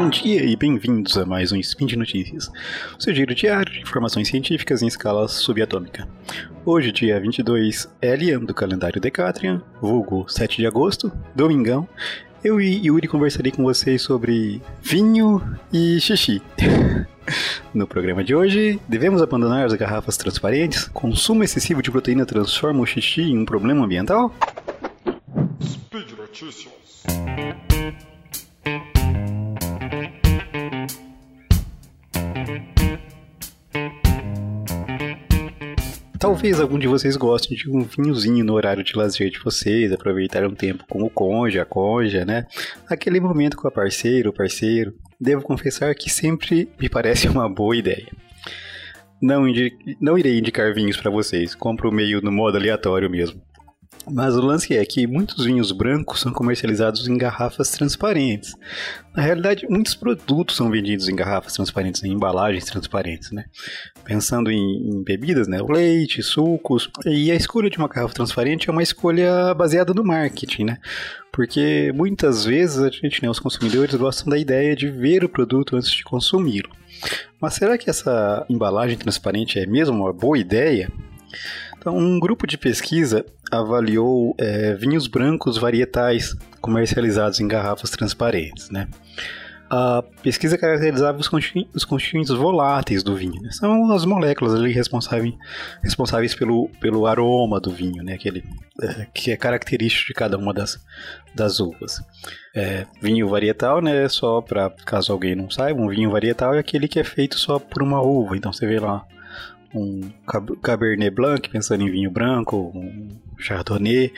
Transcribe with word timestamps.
Bom 0.00 0.08
dia 0.08 0.42
e 0.42 0.56
bem-vindos 0.56 1.18
a 1.18 1.26
mais 1.26 1.52
um 1.52 1.56
Spin 1.58 1.84
de 1.84 1.94
Notícias, 1.94 2.50
o 2.98 3.02
seu 3.02 3.14
giro 3.14 3.34
diário 3.34 3.70
de 3.70 3.82
informações 3.82 4.28
científicas 4.28 4.80
em 4.80 4.86
escala 4.86 5.28
subatômica. 5.28 6.08
Hoje, 6.64 6.90
dia 6.90 7.20
22 7.20 7.86
Elian 8.00 8.40
do 8.40 8.54
calendário 8.54 8.98
Decatrian, 8.98 9.62
vulgo 9.78 10.24
7 10.26 10.56
de 10.56 10.66
agosto, 10.66 11.12
domingão, 11.34 11.86
eu 12.42 12.58
e 12.58 12.86
Yuri 12.86 13.06
conversarei 13.06 13.52
com 13.52 13.62
vocês 13.62 14.00
sobre 14.00 14.62
vinho 14.80 15.42
e 15.70 16.00
xixi. 16.00 16.40
No 17.72 17.86
programa 17.86 18.24
de 18.24 18.34
hoje, 18.34 18.80
devemos 18.88 19.22
abandonar 19.22 19.64
as 19.64 19.74
garrafas 19.74 20.16
transparentes? 20.16 20.88
Consumo 20.88 21.44
excessivo 21.44 21.80
de 21.80 21.90
proteína 21.90 22.26
transforma 22.26 22.80
o 22.80 22.86
xixi 22.86 23.20
em 23.20 23.38
um 23.38 23.44
problema 23.44 23.84
ambiental? 23.84 24.34
Speed 25.62 26.10
Notícias. 26.18 26.72
Talvez 36.20 36.60
algum 36.60 36.78
de 36.78 36.86
vocês 36.86 37.16
gostem 37.16 37.56
de 37.56 37.70
um 37.70 37.80
vinhozinho 37.80 38.44
no 38.44 38.52
horário 38.52 38.84
de 38.84 38.94
lazer 38.94 39.30
de 39.30 39.38
vocês, 39.38 39.90
aproveitar 39.90 40.44
um 40.44 40.54
tempo 40.54 40.84
com 40.86 41.02
o 41.02 41.08
conge, 41.08 41.58
a 41.58 41.64
conja, 41.64 42.26
né? 42.26 42.46
Aquele 42.86 43.18
momento 43.18 43.56
com 43.56 43.66
a 43.66 43.70
parceira, 43.70 44.28
o 44.28 44.32
parceiro. 44.32 44.94
Devo 45.18 45.40
confessar 45.40 45.94
que 45.94 46.10
sempre 46.10 46.68
me 46.78 46.90
parece 46.90 47.26
uma 47.26 47.48
boa 47.48 47.74
ideia. 47.74 48.06
Não, 49.20 49.44
não 49.98 50.18
irei 50.18 50.38
indicar 50.38 50.74
vinhos 50.74 50.98
para 50.98 51.10
vocês, 51.10 51.54
compro 51.54 51.90
meio 51.90 52.20
no 52.20 52.30
modo 52.30 52.58
aleatório 52.58 53.08
mesmo. 53.08 53.40
Mas 54.08 54.34
o 54.34 54.40
lance 54.40 54.76
é 54.76 54.84
que 54.84 55.06
muitos 55.06 55.44
vinhos 55.44 55.72
brancos 55.72 56.20
são 56.20 56.32
comercializados 56.32 57.06
em 57.06 57.18
garrafas 57.18 57.70
transparentes. 57.70 58.54
Na 59.14 59.22
realidade, 59.22 59.66
muitos 59.68 59.94
produtos 59.94 60.56
são 60.56 60.70
vendidos 60.70 61.08
em 61.08 61.14
garrafas 61.14 61.52
transparentes, 61.52 62.02
em 62.02 62.12
embalagens 62.12 62.64
transparentes, 62.64 63.30
né? 63.30 63.44
Pensando 64.04 64.50
em, 64.50 64.58
em 64.58 65.02
bebidas, 65.02 65.46
né? 65.46 65.60
Leite, 65.62 66.22
sucos. 66.22 66.90
E 67.04 67.30
a 67.30 67.34
escolha 67.34 67.68
de 67.68 67.76
uma 67.76 67.88
garrafa 67.88 68.14
transparente 68.14 68.70
é 68.70 68.72
uma 68.72 68.82
escolha 68.82 69.52
baseada 69.54 69.92
no 69.92 70.04
marketing, 70.04 70.64
né? 70.64 70.78
Porque 71.30 71.92
muitas 71.94 72.44
vezes 72.44 72.78
a 72.78 72.88
gente, 72.88 73.22
né, 73.22 73.28
os 73.28 73.38
consumidores 73.38 73.94
gostam 73.94 74.30
da 74.30 74.38
ideia 74.38 74.74
de 74.74 74.88
ver 74.88 75.24
o 75.24 75.28
produto 75.28 75.76
antes 75.76 75.90
de 75.90 76.02
consumi-lo. 76.04 76.70
Mas 77.40 77.54
será 77.54 77.78
que 77.78 77.88
essa 77.88 78.44
embalagem 78.48 78.96
transparente 78.96 79.58
é 79.58 79.66
mesmo 79.66 79.96
uma 79.96 80.12
boa 80.12 80.38
ideia? 80.38 80.90
Então, 81.80 81.96
um 81.96 82.20
grupo 82.20 82.46
de 82.46 82.58
pesquisa 82.58 83.24
avaliou 83.50 84.34
é, 84.38 84.74
vinhos 84.74 85.06
brancos 85.06 85.56
varietais 85.56 86.36
comercializados 86.60 87.40
em 87.40 87.48
garrafas 87.48 87.88
transparentes, 87.88 88.68
né? 88.68 88.86
A 89.72 90.02
pesquisa 90.20 90.58
caracterizava 90.58 91.16
os, 91.18 91.30
os 91.72 91.84
constituintes 91.84 92.34
voláteis 92.34 93.04
do 93.04 93.14
vinho. 93.14 93.40
Né? 93.40 93.52
São 93.52 93.92
as 93.92 94.04
moléculas 94.04 94.52
ali 94.52 94.72
responsáveis, 94.72 95.32
responsáveis 95.80 96.34
pelo, 96.34 96.68
pelo 96.80 97.06
aroma 97.06 97.60
do 97.60 97.70
vinho, 97.70 98.02
né? 98.02 98.14
Aquele, 98.14 98.44
é, 98.82 99.06
que 99.14 99.30
é 99.30 99.36
característico 99.36 100.08
de 100.08 100.14
cada 100.14 100.36
uma 100.36 100.52
das, 100.52 100.84
das 101.34 101.60
uvas. 101.60 102.02
É, 102.54 102.84
vinho 103.00 103.28
varietal, 103.28 103.80
né? 103.80 104.08
Só 104.08 104.42
para 104.42 104.70
caso 104.84 105.12
alguém 105.12 105.36
não 105.36 105.48
saiba, 105.48 105.80
um 105.80 105.88
vinho 105.88 106.10
varietal 106.10 106.52
é 106.52 106.58
aquele 106.58 106.88
que 106.88 106.98
é 106.98 107.04
feito 107.04 107.38
só 107.38 107.58
por 107.58 107.80
uma 107.80 108.02
uva. 108.02 108.36
Então 108.36 108.52
você 108.52 108.66
vê 108.66 108.80
lá 108.80 109.06
um 109.74 110.00
Cabernet 110.62 111.14
Blanc, 111.14 111.48
pensando 111.48 111.82
em 111.82 111.90
vinho 111.90 112.10
branco, 112.10 112.72
um 112.74 113.08
Chardonnay, 113.38 114.12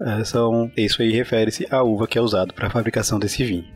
é, 0.00 0.24
são, 0.24 0.70
isso 0.76 1.02
aí 1.02 1.10
refere-se 1.10 1.66
à 1.70 1.82
uva 1.82 2.06
que 2.06 2.18
é 2.18 2.20
usada 2.20 2.52
para 2.52 2.66
a 2.66 2.70
fabricação 2.70 3.18
desse 3.18 3.44
vinho. 3.44 3.66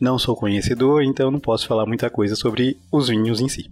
Não 0.00 0.18
sou 0.18 0.36
conhecedor, 0.36 1.02
então 1.02 1.30
não 1.30 1.40
posso 1.40 1.66
falar 1.66 1.86
muita 1.86 2.10
coisa 2.10 2.34
sobre 2.34 2.78
os 2.90 3.08
vinhos 3.08 3.40
em 3.40 3.48
si. 3.48 3.70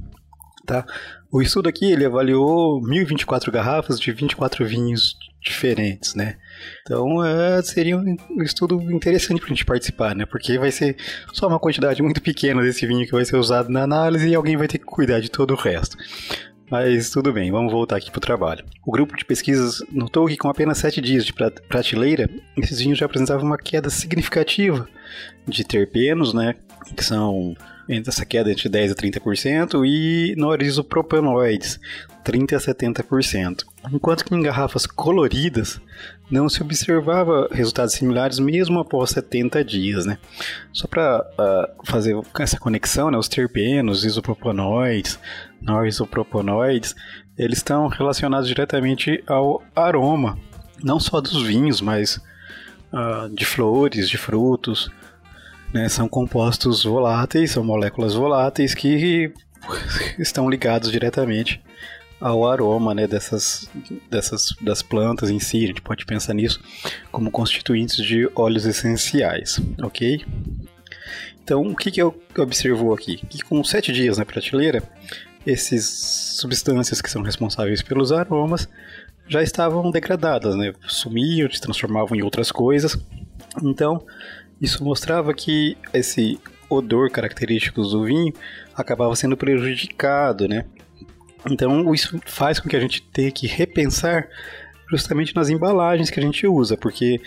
Tá? 0.64 0.86
O 1.30 1.42
estudo 1.42 1.68
aqui 1.68 1.90
ele 1.90 2.04
avaliou 2.04 2.80
1024 2.80 3.50
garrafas 3.50 3.98
de 3.98 4.12
24 4.12 4.64
vinhos 4.64 5.16
diferentes, 5.42 6.14
né? 6.14 6.36
Então 6.82 7.24
é, 7.24 7.60
seria 7.62 7.98
um 7.98 8.42
estudo 8.42 8.80
interessante 8.92 9.40
para 9.40 9.46
a 9.46 9.48
gente 9.48 9.64
participar, 9.64 10.14
né? 10.14 10.24
Porque 10.24 10.56
vai 10.58 10.70
ser 10.70 10.96
só 11.32 11.48
uma 11.48 11.58
quantidade 11.58 12.00
muito 12.00 12.22
pequena 12.22 12.62
desse 12.62 12.86
vinho 12.86 13.04
que 13.04 13.12
vai 13.12 13.24
ser 13.24 13.36
usado 13.36 13.68
na 13.70 13.82
análise 13.82 14.28
e 14.28 14.34
alguém 14.34 14.56
vai 14.56 14.68
ter 14.68 14.78
que 14.78 14.84
cuidar 14.84 15.20
de 15.20 15.28
todo 15.28 15.52
o 15.52 15.56
resto. 15.56 15.96
Mas 16.72 17.10
tudo 17.10 17.34
bem, 17.34 17.52
vamos 17.52 17.70
voltar 17.70 17.96
aqui 17.96 18.10
para 18.10 18.16
o 18.16 18.22
trabalho. 18.22 18.64
O 18.82 18.90
grupo 18.90 19.14
de 19.14 19.26
pesquisas 19.26 19.84
notou 19.92 20.26
que 20.26 20.38
com 20.38 20.48
apenas 20.48 20.78
7 20.78 21.02
dias 21.02 21.22
de 21.26 21.34
prateleira, 21.34 22.30
esses 22.56 22.78
vinhos 22.78 22.96
já 22.98 23.04
apresentavam 23.04 23.44
uma 23.44 23.58
queda 23.58 23.90
significativa 23.90 24.88
de 25.46 25.64
terpenos, 25.64 26.32
né? 26.32 26.54
Que 26.96 27.04
são 27.04 27.54
essa 27.86 28.24
queda 28.24 28.50
entre 28.50 28.70
10% 28.70 28.90
a 28.90 28.94
30%, 28.94 29.84
e 29.86 30.34
norisopropanoides, 30.38 31.78
30% 32.24 32.54
a 32.54 32.58
70%. 32.58 33.64
Enquanto 33.92 34.24
que 34.24 34.34
em 34.34 34.40
garrafas 34.40 34.86
coloridas 34.86 35.78
não 36.30 36.48
se 36.48 36.62
observava 36.62 37.48
resultados 37.52 37.92
similares 37.92 38.38
mesmo 38.38 38.78
após 38.78 39.10
70 39.10 39.62
dias, 39.62 40.06
né? 40.06 40.16
Só 40.72 40.86
para 40.86 41.20
uh, 41.20 41.34
ah, 41.38 41.70
fazer 41.84 42.16
essa 42.40 42.58
conexão, 42.58 43.10
né, 43.10 43.18
os 43.18 43.28
terpenos, 43.28 44.06
isopropanoides, 44.06 45.18
norisopropanoides, 45.62 46.94
eles 47.36 47.58
estão 47.58 47.88
relacionados 47.88 48.48
diretamente 48.48 49.22
ao 49.26 49.62
aroma, 49.74 50.38
não 50.82 51.00
só 51.00 51.20
dos 51.20 51.42
vinhos, 51.42 51.80
mas 51.80 52.20
uh, 52.92 53.28
de 53.34 53.44
flores, 53.44 54.08
de 54.08 54.18
frutos, 54.18 54.90
né? 55.72 55.88
São 55.88 56.08
compostos 56.08 56.84
voláteis, 56.84 57.52
são 57.52 57.64
moléculas 57.64 58.14
voláteis 58.14 58.74
que 58.74 59.32
estão 60.18 60.48
ligados 60.48 60.90
diretamente 60.90 61.62
ao 62.20 62.48
aroma 62.48 62.94
né, 62.94 63.06
dessas, 63.06 63.68
dessas 64.08 64.54
das 64.60 64.82
plantas 64.82 65.30
em 65.30 65.40
si. 65.40 65.64
A 65.64 65.66
gente 65.68 65.82
pode 65.82 66.04
pensar 66.04 66.34
nisso 66.34 66.60
como 67.10 67.30
constituintes 67.30 67.96
de 67.96 68.30
óleos 68.34 68.64
essenciais, 68.64 69.60
ok? 69.82 70.24
Então, 71.42 71.62
o 71.62 71.74
que, 71.74 71.90
que 71.90 72.00
eu 72.00 72.14
observou 72.38 72.94
aqui? 72.94 73.16
Que 73.16 73.42
com 73.42 73.64
sete 73.64 73.92
dias 73.92 74.18
na 74.18 74.24
prateleira, 74.24 74.80
essas 75.46 75.84
substâncias 76.38 77.00
que 77.00 77.10
são 77.10 77.22
responsáveis 77.22 77.82
pelos 77.82 78.12
aromas 78.12 78.68
já 79.28 79.42
estavam 79.42 79.90
degradadas, 79.90 80.56
né? 80.56 80.72
Sumiam, 80.86 81.50
se 81.50 81.60
transformavam 81.60 82.16
em 82.16 82.22
outras 82.22 82.50
coisas. 82.50 82.98
Então, 83.62 84.04
isso 84.60 84.84
mostrava 84.84 85.32
que 85.34 85.76
esse 85.92 86.40
odor 86.68 87.10
característico 87.10 87.82
do 87.82 88.04
vinho 88.04 88.32
acabava 88.74 89.14
sendo 89.14 89.36
prejudicado, 89.36 90.48
né? 90.48 90.64
Então 91.50 91.92
isso 91.94 92.20
faz 92.24 92.60
com 92.60 92.68
que 92.68 92.76
a 92.76 92.80
gente 92.80 93.02
tenha 93.02 93.30
que 93.30 93.46
repensar 93.46 94.28
justamente 94.88 95.34
nas 95.34 95.48
embalagens 95.48 96.10
que 96.10 96.20
a 96.20 96.22
gente 96.22 96.46
usa, 96.46 96.76
porque 96.76 97.20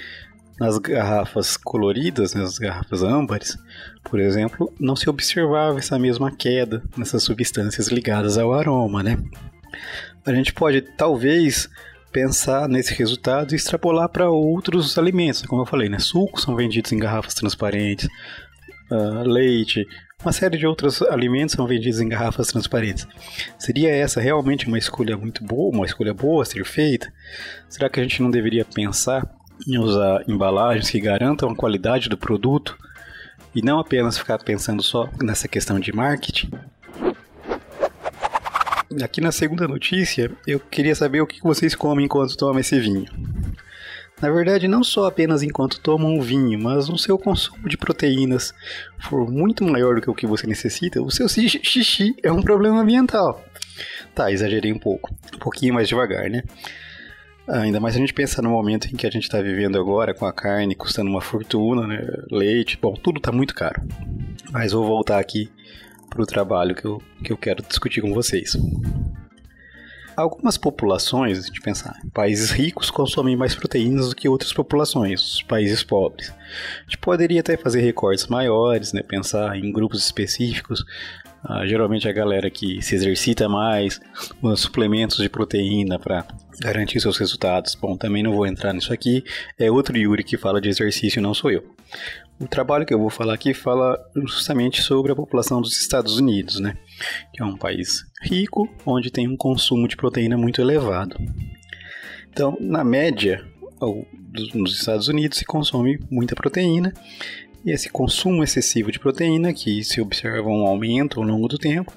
nas 0.59 0.77
garrafas 0.77 1.57
coloridas, 1.57 2.33
nas 2.33 2.57
garrafas 2.57 3.03
âmbares, 3.03 3.57
por 4.03 4.19
exemplo, 4.19 4.73
não 4.79 4.95
se 4.95 5.09
observava 5.09 5.79
essa 5.79 5.99
mesma 5.99 6.31
queda 6.31 6.83
nessas 6.97 7.23
substâncias 7.23 7.87
ligadas 7.87 8.37
ao 8.37 8.53
aroma, 8.53 9.03
né? 9.03 9.17
A 10.25 10.33
gente 10.33 10.53
pode 10.53 10.81
talvez 10.81 11.69
pensar 12.11 12.69
nesse 12.69 12.93
resultado 12.93 13.51
e 13.51 13.55
extrapolar 13.55 14.07
para 14.07 14.29
outros 14.29 14.97
alimentos, 14.97 15.41
como 15.41 15.61
eu 15.61 15.65
falei, 15.65 15.89
né? 15.89 15.99
Sucos 15.99 16.43
são 16.43 16.55
vendidos 16.55 16.91
em 16.93 16.97
garrafas 16.97 17.33
transparentes, 17.33 18.07
uh, 18.89 19.23
leite, 19.23 19.85
uma 20.23 20.31
série 20.31 20.57
de 20.57 20.65
outros 20.65 21.01
alimentos 21.03 21.53
são 21.53 21.67
vendidos 21.67 21.99
em 21.99 22.07
garrafas 22.07 22.47
transparentes. 22.47 23.05
Seria 23.59 23.93
essa 23.93 24.21
realmente 24.21 24.65
uma 24.65 24.77
escolha 24.77 25.17
muito 25.17 25.43
boa, 25.43 25.75
uma 25.75 25.85
escolha 25.85 26.13
boa 26.13 26.41
a 26.41 26.45
ser 26.45 26.65
feita? 26.65 27.11
Será 27.69 27.89
que 27.89 27.99
a 27.99 28.03
gente 28.03 28.21
não 28.23 28.31
deveria 28.31 28.65
pensar 28.65 29.29
em 29.67 29.77
usar 29.77 30.23
embalagens 30.27 30.89
que 30.89 30.99
garantam 30.99 31.49
a 31.49 31.55
qualidade 31.55 32.09
do 32.09 32.17
produto 32.17 32.77
e 33.53 33.61
não 33.61 33.79
apenas 33.79 34.17
ficar 34.17 34.37
pensando 34.39 34.83
só 34.83 35.09
nessa 35.21 35.47
questão 35.47 35.79
de 35.79 35.93
marketing? 35.93 36.51
Aqui 39.03 39.19
na 39.19 39.31
segunda 39.31 39.67
notícia, 39.67 40.31
eu 40.45 40.59
queria 40.59 40.95
saber 40.95 41.21
o 41.21 41.27
que 41.27 41.41
vocês 41.41 41.75
comem 41.75 42.05
enquanto 42.05 42.37
tomam 42.37 42.59
esse 42.59 42.79
vinho. 42.79 43.05
Na 44.21 44.29
verdade, 44.29 44.67
não 44.67 44.83
só 44.83 45.07
apenas 45.07 45.43
enquanto 45.43 45.79
tomam 45.81 46.17
o 46.17 46.21
vinho, 46.21 46.57
mas 46.57 46.87
o 46.87 46.97
seu 46.97 47.17
consumo 47.17 47.67
de 47.67 47.77
proteínas 47.77 48.53
for 48.97 49.29
muito 49.29 49.63
maior 49.65 49.95
do 49.95 50.01
que 50.01 50.09
o 50.09 50.15
que 50.15 50.25
você 50.25 50.47
necessita, 50.47 51.01
o 51.01 51.11
seu 51.11 51.27
xixi 51.27 52.15
é 52.23 52.31
um 52.31 52.41
problema 52.41 52.81
ambiental. 52.81 53.43
Tá, 54.13 54.31
exagerei 54.31 54.71
um 54.71 54.79
pouco. 54.79 55.13
Um 55.33 55.39
pouquinho 55.39 55.73
mais 55.73 55.89
devagar, 55.89 56.29
né? 56.29 56.43
Ainda 57.47 57.79
mais 57.79 57.95
a 57.95 57.99
gente 57.99 58.13
pensa 58.13 58.41
no 58.41 58.49
momento 58.49 58.87
em 58.87 58.95
que 58.95 59.05
a 59.05 59.11
gente 59.11 59.23
está 59.23 59.39
vivendo 59.39 59.77
agora, 59.77 60.13
com 60.13 60.25
a 60.25 60.33
carne 60.33 60.73
custando 60.73 61.09
uma 61.09 61.21
fortuna, 61.21 61.85
né? 61.85 62.01
leite, 62.31 62.77
bom, 62.81 62.93
tudo 62.93 63.17
está 63.17 63.31
muito 63.31 63.53
caro. 63.53 63.83
Mas 64.51 64.71
vou 64.71 64.85
voltar 64.85 65.19
aqui 65.19 65.51
para 66.09 66.23
o 66.23 66.25
trabalho 66.25 66.73
que 66.73 66.85
eu, 66.85 67.01
que 67.23 67.31
eu 67.31 67.37
quero 67.37 67.61
discutir 67.61 68.01
com 68.01 68.13
vocês. 68.13 68.57
Algumas 70.15 70.57
populações, 70.57 71.37
a 71.37 71.41
gente 71.41 71.59
pensar, 71.59 71.99
países 72.13 72.49
ricos 72.49 72.89
consomem 72.89 73.35
mais 73.35 73.53
proteínas 73.53 74.09
do 74.09 74.15
que 74.15 74.29
outras 74.29 74.53
populações, 74.53 75.21
os 75.21 75.41
países 75.41 75.83
pobres. 75.83 76.29
A 76.29 76.83
gente 76.83 76.97
poderia 76.99 77.41
até 77.41 77.57
fazer 77.57 77.81
recortes 77.81 78.25
maiores, 78.27 78.93
né, 78.93 79.03
pensar 79.03 79.57
em 79.57 79.73
grupos 79.73 79.99
específicos. 79.99 80.85
Ah, 81.47 81.65
geralmente 81.67 82.09
a 82.09 82.11
galera 82.11 82.49
que 82.49 82.81
se 82.81 82.95
exercita 82.95 83.47
mais, 83.47 84.01
suplementos 84.55 85.17
de 85.17 85.29
proteína 85.29 85.99
para 85.99 86.25
garantir 86.59 86.99
seus 86.99 87.17
resultados. 87.19 87.75
Bom, 87.75 87.95
também 87.95 88.23
não 88.23 88.33
vou 88.33 88.47
entrar 88.47 88.73
nisso 88.73 88.91
aqui. 88.91 89.23
É 89.57 89.69
outro 89.69 89.95
Yuri 89.95 90.23
que 90.23 90.37
fala 90.37 90.59
de 90.59 90.69
exercício, 90.69 91.21
não 91.21 91.35
sou 91.35 91.51
eu. 91.51 91.63
O 92.39 92.47
trabalho 92.47 92.85
que 92.85 92.93
eu 92.93 92.99
vou 92.99 93.11
falar 93.11 93.35
aqui 93.35 93.53
fala 93.53 93.95
justamente 94.15 94.81
sobre 94.81 95.11
a 95.11 95.15
população 95.15 95.61
dos 95.61 95.79
Estados 95.79 96.17
Unidos, 96.17 96.59
né? 96.59 96.77
Que 97.31 97.43
é 97.43 97.45
um 97.45 97.55
país 97.55 98.03
rico, 98.23 98.67
onde 98.83 99.11
tem 99.11 99.27
um 99.27 99.37
consumo 99.37 99.87
de 99.87 99.95
proteína 99.95 100.35
muito 100.35 100.59
elevado. 100.59 101.15
Então, 102.29 102.57
na 102.59 102.83
média, 102.83 103.45
nos 104.53 104.77
Estados 104.79 105.07
Unidos 105.07 105.37
se 105.37 105.45
consome 105.45 105.99
muita 106.09 106.35
proteína, 106.35 106.91
e 107.65 107.71
esse 107.71 107.89
consumo 107.89 108.43
excessivo 108.43 108.91
de 108.91 108.99
proteína, 108.99 109.51
que 109.51 109.83
se 109.83 109.99
observa 109.99 110.47
um 110.47 110.67
aumento 110.67 111.19
ao 111.19 111.25
longo 111.25 111.47
do 111.47 111.57
tempo, 111.57 111.91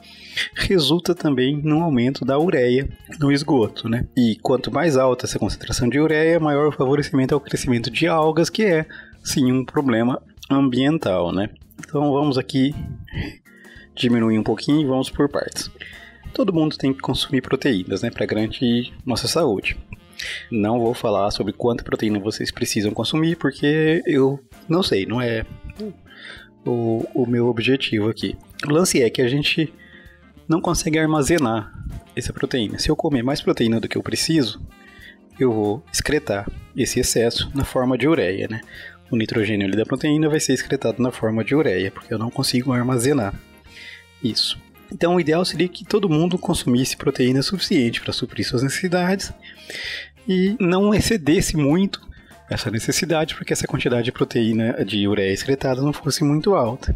resulta 0.55 1.15
também 1.15 1.61
num 1.63 1.83
aumento 1.83 2.25
da 2.25 2.39
ureia 2.39 2.89
no 3.21 3.31
esgoto, 3.31 3.89
né? 3.89 4.07
E 4.17 4.37
quanto 4.41 4.73
mais 4.73 4.97
alta 4.97 5.27
essa 5.27 5.39
concentração 5.39 5.89
de 5.89 6.01
ureia, 6.01 6.41
maior 6.41 6.69
o 6.69 6.73
favorecimento 6.73 7.35
ao 7.35 7.41
crescimento 7.41 7.91
de 7.91 8.07
algas, 8.07 8.49
que 8.49 8.65
é 8.65 8.87
sim 9.23 9.53
um 9.53 9.65
problema 9.65 10.23
ambiental, 10.51 11.33
né? 11.33 11.51
Então 11.79 12.13
vamos 12.13 12.39
aqui 12.39 12.75
diminuir 13.95 14.39
um 14.39 14.45
pouquinho 14.45 14.81
e 14.81 14.87
vamos 14.87 15.11
por 15.11 15.29
partes. 15.29 15.71
Todo 16.33 16.53
mundo 16.53 16.79
tem 16.79 16.95
que 16.95 17.01
consumir 17.01 17.43
proteínas, 17.43 18.03
né, 18.03 18.11
para 18.11 18.25
garantir 18.25 18.93
nossa 19.05 19.27
saúde. 19.27 19.77
Não 20.51 20.79
vou 20.79 20.95
falar 20.95 21.31
sobre 21.31 21.53
quanta 21.53 21.85
proteína 21.85 22.19
vocês 22.19 22.51
precisam 22.51 22.93
consumir, 22.93 23.37
porque 23.37 24.03
eu 24.07 24.41
não 24.69 24.83
sei, 24.83 25.07
não 25.07 25.21
é 25.21 25.45
o, 26.65 27.07
o 27.15 27.27
meu 27.27 27.47
objetivo 27.47 28.09
aqui. 28.09 28.37
O 28.67 28.73
lance 28.73 29.03
é 29.03 29.09
que 29.11 29.23
a 29.23 29.29
gente 29.29 29.73
não 30.49 30.61
consegue 30.61 30.99
armazenar 30.99 31.73
essa 32.17 32.33
proteína. 32.33 32.79
Se 32.79 32.89
eu 32.89 32.97
comer 32.97 33.23
mais 33.23 33.41
proteína 33.41 33.81
do 33.81 33.89
que 33.89 33.97
eu 33.97 34.03
preciso, 34.03 34.61
eu 35.39 35.53
vou 35.53 35.85
excretar 35.93 36.51
esse 36.77 36.99
excesso 37.01 37.51
na 37.55 37.65
forma 37.65 37.97
de 37.97 38.09
ureia, 38.09 38.49
né? 38.49 38.61
o 39.11 39.17
nitrogênio 39.17 39.71
da 39.71 39.87
proteína 39.87 40.29
vai 40.29 40.41
ser 40.41 40.53
excretado 40.53 41.03
na 41.03 41.11
forma 41.11 41.45
de 41.45 41.55
ureia, 41.55 41.91
porque 41.91 42.13
eu 42.13 42.19
não 42.19 42.31
consigo 42.31 42.73
armazenar 42.73 43.35
isso. 44.23 44.59
Então, 44.93 45.17
o 45.17 45.21
ideal 45.21 45.45
seria 45.45 45.69
que 45.69 45.85
todo 45.85 46.09
mundo 46.09 46.39
consumisse 46.39 46.97
proteína 46.97 47.43
suficiente 47.43 48.01
para 48.01 48.13
suprir 48.13 48.47
suas 48.47 48.63
necessidades 48.63 49.33
e 50.27 50.57
não 50.59 50.95
excedesse 50.95 51.57
muito 51.57 52.07
essa 52.49 52.71
necessidade, 52.71 53.35
porque 53.35 53.53
essa 53.53 53.67
quantidade 53.67 54.05
de 54.05 54.13
proteína 54.13 54.85
de 54.85 55.07
ureia 55.07 55.33
excretada 55.33 55.83
não 55.83 55.93
fosse 55.93 56.25
muito 56.25 56.55
alta. 56.55 56.95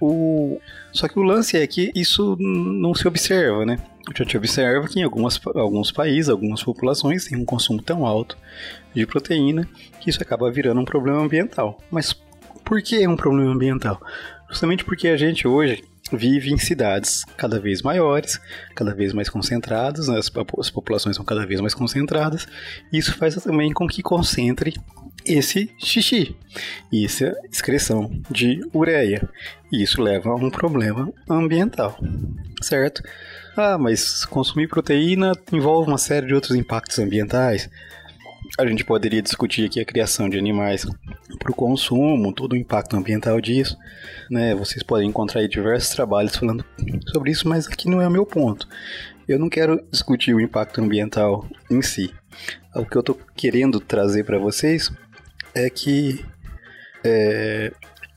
O... 0.00 0.60
Só 0.92 1.06
que 1.08 1.18
o 1.18 1.22
lance 1.22 1.56
é 1.56 1.66
que 1.66 1.92
isso 1.94 2.36
não 2.38 2.94
se 2.94 3.06
observa, 3.06 3.66
né? 3.66 3.78
A 4.08 4.16
gente 4.16 4.36
observa 4.36 4.88
que 4.88 4.98
em 4.98 5.02
algumas, 5.02 5.38
alguns 5.54 5.92
países, 5.92 6.30
algumas 6.30 6.62
populações 6.62 7.26
têm 7.26 7.38
um 7.38 7.44
consumo 7.44 7.82
tão 7.82 8.06
alto 8.06 8.36
de 8.94 9.06
proteína 9.06 9.68
que 10.00 10.08
isso 10.08 10.22
acaba 10.22 10.50
virando 10.50 10.80
um 10.80 10.84
problema 10.84 11.20
ambiental. 11.20 11.78
Mas 11.90 12.14
por 12.64 12.80
que 12.82 13.02
é 13.02 13.08
um 13.08 13.16
problema 13.16 13.52
ambiental? 13.52 14.00
Justamente 14.48 14.84
porque 14.84 15.08
a 15.08 15.16
gente 15.16 15.46
hoje 15.46 15.84
vive 16.12 16.52
em 16.52 16.58
cidades 16.58 17.24
cada 17.36 17.58
vez 17.58 17.82
maiores, 17.82 18.40
cada 18.74 18.94
vez 18.94 19.12
mais 19.12 19.28
concentradas, 19.28 20.08
né? 20.08 20.18
as, 20.18 20.30
as 20.58 20.70
populações 20.70 21.16
são 21.16 21.24
cada 21.24 21.46
vez 21.46 21.60
mais 21.60 21.74
concentradas, 21.74 22.46
e 22.92 22.98
isso 22.98 23.16
faz 23.16 23.34
também 23.36 23.72
com 23.72 23.86
que 23.86 24.02
concentre 24.02 24.74
esse 25.24 25.70
xixi, 25.78 26.36
essa 26.92 27.34
excreção 27.50 28.10
de 28.30 28.60
ureia. 28.74 29.28
E 29.72 29.82
isso 29.82 30.02
leva 30.02 30.30
a 30.30 30.34
um 30.34 30.50
problema 30.50 31.12
ambiental, 31.28 31.98
certo? 32.60 33.02
Ah, 33.56 33.76
mas 33.78 34.24
consumir 34.24 34.68
proteína 34.68 35.32
envolve 35.52 35.88
uma 35.90 35.98
série 35.98 36.26
de 36.26 36.34
outros 36.34 36.56
impactos 36.56 36.98
ambientais. 36.98 37.68
A 38.58 38.66
gente 38.66 38.84
poderia 38.84 39.22
discutir 39.22 39.66
aqui 39.66 39.80
a 39.80 39.84
criação 39.84 40.28
de 40.28 40.38
animais 40.38 40.86
para 41.38 41.50
o 41.50 41.54
consumo, 41.54 42.32
todo 42.32 42.52
o 42.52 42.56
impacto 42.56 42.96
ambiental 42.96 43.40
disso. 43.40 43.76
Né? 44.30 44.54
Vocês 44.54 44.82
podem 44.82 45.08
encontrar 45.08 45.46
diversos 45.46 45.90
trabalhos 45.90 46.36
falando 46.36 46.64
sobre 47.12 47.30
isso, 47.30 47.48
mas 47.48 47.66
aqui 47.66 47.88
não 47.88 48.00
é 48.00 48.08
o 48.08 48.10
meu 48.10 48.26
ponto. 48.26 48.68
Eu 49.26 49.38
não 49.38 49.48
quero 49.48 49.82
discutir 49.90 50.34
o 50.34 50.40
impacto 50.40 50.80
ambiental 50.80 51.46
em 51.70 51.80
si. 51.80 52.12
O 52.74 52.84
que 52.84 52.96
eu 52.96 53.00
estou 53.00 53.18
querendo 53.36 53.80
trazer 53.80 54.24
para 54.24 54.38
vocês 54.38 54.90
é 55.54 55.70
que 55.70 56.24
é, 57.04 57.72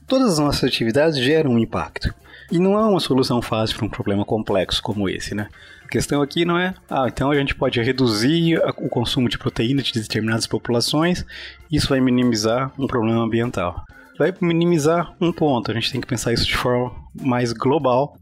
todas 0.06 0.32
as 0.32 0.38
nossas 0.38 0.64
atividades 0.64 1.18
geram 1.18 1.52
um 1.52 1.58
impacto. 1.58 2.12
E 2.50 2.58
não 2.58 2.78
é 2.78 2.82
uma 2.82 3.00
solução 3.00 3.40
fácil 3.40 3.76
para 3.76 3.86
um 3.86 3.90
problema 3.90 4.24
complexo 4.24 4.82
como 4.82 5.08
esse, 5.08 5.34
né? 5.34 5.48
Questão 5.94 6.20
aqui 6.20 6.44
não 6.44 6.58
é, 6.58 6.74
ah, 6.90 7.06
então 7.06 7.30
a 7.30 7.36
gente 7.36 7.54
pode 7.54 7.80
reduzir 7.80 8.60
o 8.78 8.88
consumo 8.88 9.28
de 9.28 9.38
proteína 9.38 9.80
de 9.80 9.92
determinadas 9.92 10.44
populações, 10.44 11.24
isso 11.70 11.88
vai 11.88 12.00
minimizar 12.00 12.72
um 12.76 12.88
problema 12.88 13.22
ambiental. 13.22 13.80
Vai 14.18 14.34
minimizar 14.40 15.14
um 15.20 15.30
ponto, 15.30 15.70
a 15.70 15.74
gente 15.74 15.92
tem 15.92 16.00
que 16.00 16.06
pensar 16.08 16.32
isso 16.32 16.46
de 16.46 16.56
forma 16.56 16.90
mais 17.22 17.52
global, 17.52 18.18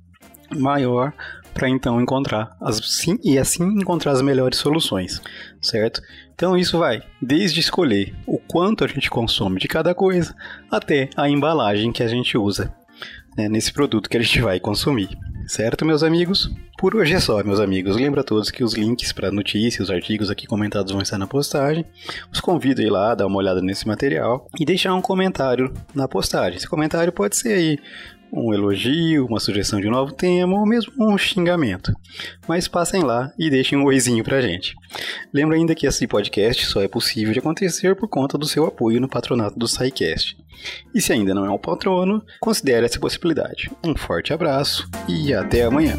maior, 0.54 1.14
para 1.54 1.66
então 1.66 1.98
encontrar 1.98 2.54
as 2.60 2.76
sim 2.76 3.18
e 3.24 3.38
assim 3.38 3.64
encontrar 3.64 4.12
as 4.12 4.20
melhores 4.20 4.58
soluções, 4.58 5.22
certo? 5.58 6.02
Então 6.34 6.54
isso 6.54 6.78
vai 6.78 7.02
desde 7.22 7.60
escolher 7.60 8.14
o 8.26 8.36
quanto 8.36 8.84
a 8.84 8.86
gente 8.86 9.08
consome 9.08 9.58
de 9.58 9.66
cada 9.66 9.94
coisa 9.94 10.36
até 10.70 11.08
a 11.16 11.26
embalagem 11.26 11.90
que 11.90 12.02
a 12.02 12.08
gente 12.08 12.36
usa 12.36 12.70
né, 13.34 13.48
nesse 13.48 13.72
produto 13.72 14.10
que 14.10 14.18
a 14.18 14.22
gente 14.22 14.42
vai 14.42 14.60
consumir. 14.60 15.08
Certo, 15.52 15.84
meus 15.84 16.02
amigos? 16.02 16.50
Por 16.78 16.96
hoje 16.96 17.12
é 17.12 17.20
só, 17.20 17.44
meus 17.44 17.60
amigos. 17.60 17.94
Lembra 17.94 18.22
a 18.22 18.24
todos 18.24 18.50
que 18.50 18.64
os 18.64 18.72
links 18.72 19.12
para 19.12 19.30
notícias, 19.30 19.90
os 19.90 19.94
artigos 19.94 20.30
aqui 20.30 20.46
comentados 20.46 20.92
vão 20.92 21.02
estar 21.02 21.18
na 21.18 21.26
postagem. 21.26 21.84
Os 22.32 22.40
convido 22.40 22.80
a 22.80 22.84
ir 22.84 22.88
lá, 22.88 23.14
dar 23.14 23.26
uma 23.26 23.36
olhada 23.36 23.60
nesse 23.60 23.86
material 23.86 24.48
e 24.58 24.64
deixar 24.64 24.94
um 24.94 25.02
comentário 25.02 25.70
na 25.94 26.08
postagem. 26.08 26.56
Esse 26.56 26.66
comentário 26.66 27.12
pode 27.12 27.36
ser 27.36 27.52
aí 27.52 27.78
um 28.32 28.54
elogio, 28.54 29.26
uma 29.26 29.38
sugestão 29.38 29.80
de 29.80 29.86
um 29.86 29.90
novo 29.90 30.12
tema 30.12 30.58
ou 30.58 30.66
mesmo 30.66 30.92
um 30.98 31.18
xingamento. 31.18 31.92
Mas 32.48 32.66
passem 32.66 33.02
lá 33.02 33.30
e 33.38 33.50
deixem 33.50 33.76
um 33.76 33.84
oizinho 33.84 34.24
pra 34.24 34.40
gente. 34.40 34.74
Lembra 35.32 35.56
ainda 35.56 35.74
que 35.74 35.86
esse 35.86 36.06
podcast 36.06 36.66
só 36.66 36.80
é 36.80 36.88
possível 36.88 37.32
de 37.32 37.40
acontecer 37.40 37.94
por 37.94 38.08
conta 38.08 38.38
do 38.38 38.46
seu 38.46 38.64
apoio 38.64 39.00
no 39.00 39.08
patronato 39.08 39.58
do 39.58 39.68
SciCast. 39.68 40.36
E 40.94 41.00
se 41.00 41.12
ainda 41.12 41.34
não 41.34 41.44
é 41.44 41.50
um 41.50 41.58
patrono, 41.58 42.24
considere 42.40 42.86
essa 42.86 42.98
possibilidade. 42.98 43.70
Um 43.84 43.94
forte 43.94 44.32
abraço 44.32 44.88
e 45.08 45.34
até 45.34 45.64
amanhã. 45.64 45.98